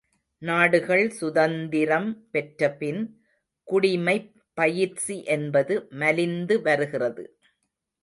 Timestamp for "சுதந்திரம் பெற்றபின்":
1.09-3.01